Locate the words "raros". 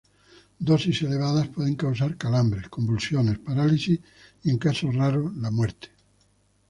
4.95-5.37